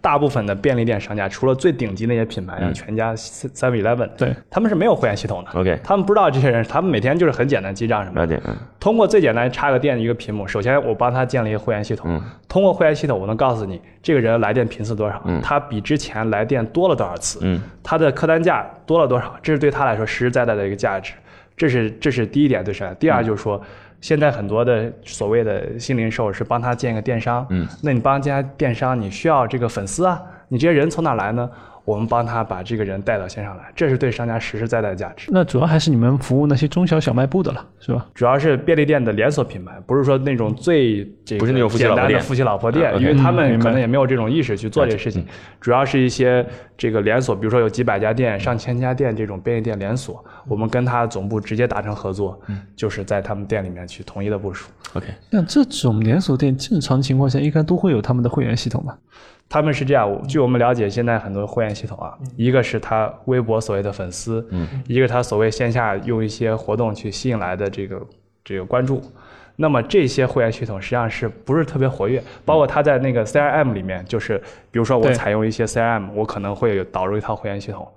[0.00, 5.50] 大部分的便利店商家，除了最顶级那些品牌，嗯像全家、Seven Eleven，对他们是没有会员系统的。
[5.58, 8.20] OK 他们不知道这些人，他们每天就是很简单记账什么的。
[8.20, 12.08] 了解，嗯通过最简单插个电一个屏幕，首先我帮他建立一个会员系统。
[12.08, 21.12] 嗯通过会员系统，我能告诉你这个人来电频次多少，他比之前来电多了多少次，嗯他的客单价多了多少，这是对他来说实实在在的一个价值。
[21.58, 22.88] 这是这是第一点对谁。
[22.98, 23.60] 第嗯二就是说，
[24.00, 31.50] 现在很多的所谓的新零售是帮他建一个电商，嗯，那你帮他建电商，你需要这个粉丝啊，你这些人从哪来呢？
[31.88, 35.30] 我们帮他把这个人带到线上来，这是对商家实实在在的价值。
[35.32, 38.06] 那主要还是你们服务那些中小小卖部的了，是吧？
[38.14, 45.24] 主要是便利店的连锁品牌，不是说那种最这个不是那种夫妻老婆店简单的夫妻老婆店，因为他们可能也没有这种意识去做这个事情。
[45.62, 46.46] 主要是一些
[46.76, 52.38] 这个连锁，比如说有几百家店、上千家店这种便利店连锁，我们跟他总部直接达成合作，
[52.76, 54.68] 就是在他们店里面去统一的部署。
[54.92, 58.98] ，OK，那这种连锁店正常情况下应该都会有他们的会员系统吧？
[59.48, 68.06] 他们是这样，据我们了解，现在很多会员系统啊，一个是他微博所谓的粉丝，嗯，一个他所谓线下用一些活动去吸引来的这个
[68.44, 69.02] 这个关注。
[69.56, 72.22] 那么这些会员系统实际上是不是特别活跃？
[72.44, 74.38] 包括他在那个 CRM 里面，就是
[74.70, 77.88] 比如说我采用一些 CRM，我可能会有导入一套会员系统。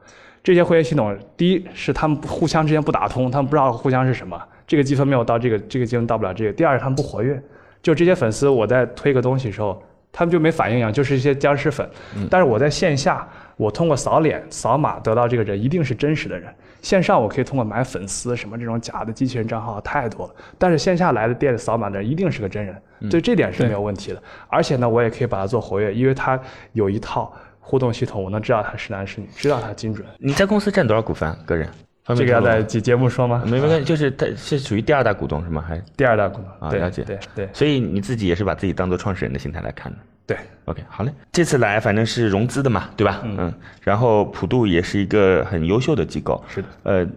[0.44, 6.54] 这些会员系统，第一是他们互相之间不打通，他们不知道互相是什么，这个积分没有到这个，这个积分到不了这个。
[6.54, 7.40] 第二，他们不活跃，
[7.84, 9.80] 就这些粉丝，我在推个东西的时候，
[10.12, 11.90] 他们就没反应一样，就是一些僵尸粉。
[12.30, 16.54] 但是我在线下，我通过扫脸、扫码得到这个人一定是真实的人。
[16.82, 22.76] 线上我可以通过买粉丝什么这种假的机器人账号太多了，但是线下来的店里扫码的人一定是个真人，
[23.10, 24.22] 对这点是没有问题的。
[24.48, 26.40] 而且呢，我也可以把它做活跃，因为它
[26.74, 30.06] 有一套互动系统，我能知道他是男是女，知道他精准。
[30.18, 31.32] 你在公司占多少股份？
[31.46, 31.70] 个人？
[32.04, 33.44] 方这个要在节节目说吗？
[33.46, 35.64] 没没关系， 就是他是属于第二大股东是吗？
[35.68, 39.98] 还是第二大股东，啊了解对对所以你自己也是把自己当做创始人的心态来看的。
[40.26, 43.22] 对，OK，好嘞，这次来反正是融资的嘛，对吧？
[43.24, 46.68] 嗯然后普渡也是一个很优秀的机构，是的。
[46.84, 47.08] 呃，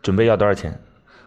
[0.00, 0.72] 准备要多少钱？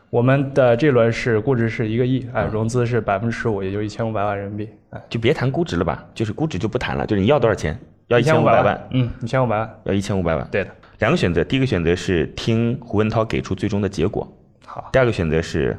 [0.10, 7.78] 我们的这轮是估值是一个亿，嗯哎，融资是百分之十五，也就一千五百万人民币，哎，就别谈估值了吧，就是估值就不谈了，就是你要多少钱？
[8.08, 10.48] 要一千五百万，，嗯，一千五百万，要一千五百万。
[10.52, 14.28] 对的，两个选择，第一个选择是听胡文涛给出最终的结果，
[14.66, 15.78] 好，第二个选择是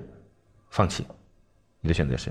[0.70, 1.04] 放弃。
[1.80, 2.30] 你的选择是？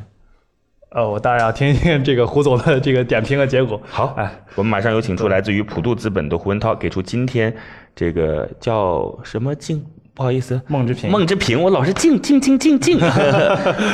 [0.89, 3.81] 呃，我当然要听听这个胡总的这个点评和结果。
[3.85, 7.53] 好，哎，我们马上有请出来自于普渡资本的胡文涛，给出今天
[7.95, 9.85] 这个叫什么镜？
[10.13, 12.97] 不好意思，孟之平孟之平，我老是静静静静静。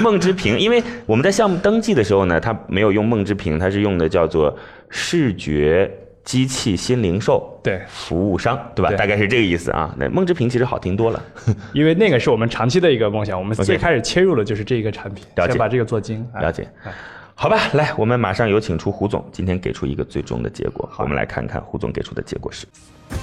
[0.03, 4.55] 孟 之平，因为我们在项目登记的时候呢，他没有用孟之平，他是用的叫做
[4.89, 5.91] 视觉
[6.23, 8.89] 机器新零售对，服务商，对吧？
[8.89, 9.93] 对大概是这个意思啊。
[9.97, 11.23] 那梦之平其实好听多了。
[11.73, 16.25] 因为那个是我们长期的一个梦想，我们最开始切入的就是这一个产品，了解先把这个做精。
[16.33, 16.91] 哎了解哎。
[17.33, 20.87] 好吧，来，我们马上有请出胡总，今天给出一个最终的结果。
[20.99, 22.67] 我们来看看胡总给出的结果是。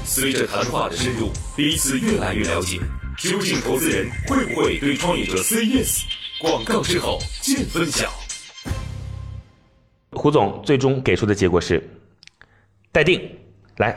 [0.04, 2.78] 随着谈话的深入，彼此越来越了解，
[3.16, 6.02] 究竟投资人会不会对创业者 say yes？
[6.40, 8.10] 广告之后见分晓。
[10.12, 11.80] 胡总最终给出的结果是
[12.98, 13.20] 待定。
[13.76, 13.96] 来，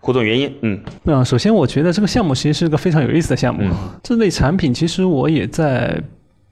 [0.00, 3.72] 胡总原因，嗯，那首先我觉得这个项目其实是个非常有意思的项目。
[4.02, 6.02] 这类产品其实我也在。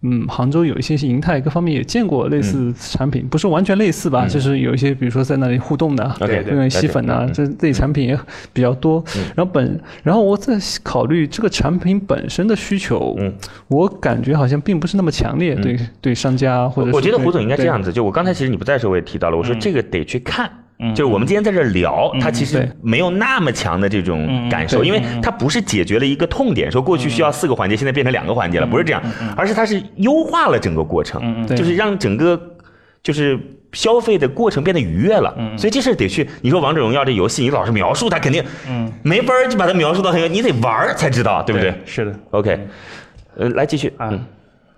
[0.03, 4.26] 嗯，杭州有一些银泰各方面也见过类似产品，不是完全类似吧？
[4.26, 8.18] 就是有一些，比如说在那里互动的，OK，因为吸粉啊，了解这类产品也
[8.50, 9.05] 比较多。
[9.37, 13.30] 然后本，然后我在考虑这个产品本身的需求，嗯
[13.68, 17.93] 我感觉好像并不是那么强烈，对对商家或者我觉得胡总应该这样子。
[17.93, 20.51] 就我刚才其实你不在的时候我也提到了，我说这个得去看。
[20.95, 29.03] 就是我们今天在这聊，它其实没有那么强的这种感受，因为它不是解决了一个痛点，说过去需要四个环节，现在变成两个环节了，不是这样，
[29.37, 32.41] 而是它是优化了整个过程，对就是让整个
[33.03, 33.39] 就是。
[33.72, 36.28] 消费的过程变得愉悦了，所以这事儿得去。
[36.41, 38.43] 你说王者荣耀这游戏，你老是描述它，肯定
[39.05, 41.72] 没法儿就把它描述到很，你得玩儿才知道，对不对？
[41.87, 42.59] 是的，？OK，
[43.37, 44.20] 呃，来继续，嗯，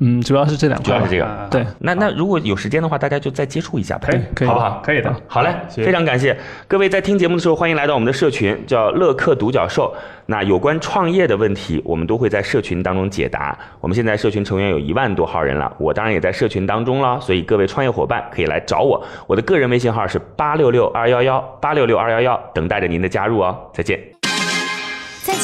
[0.05, 1.11] 嗯，主要是这两块主要是。
[1.11, 1.24] 这个。
[1.24, 4.80] 啊对，那那如果有时间的话，大家就再接触一下呗，可以可以好不好？
[4.84, 5.14] 可以的。
[5.28, 6.36] 好嘞，谢谢非常感谢
[6.66, 9.94] 各位在听节目的时候，欢迎来到我们的社群，叫乐客独角兽。
[10.26, 13.57] 那有关创业的问题，我们都会在社群当中解答。
[13.80, 23.57] 我们现在社群成员有一万多号人了，我当然也在社群当中了，所以各位创业伙伴可以来找我，我的个人微信号是八六六二幺幺八六六二幺幺，等待着您的加入哦。
[23.72, 24.21] 再见。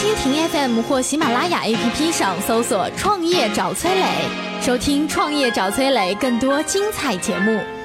[0.01, 4.07] 蜻蜓 FM 或喜马拉雅 APP 上搜索“创业找崔磊”，
[4.63, 7.78] 收听“创业找崔磊”更多精彩节目。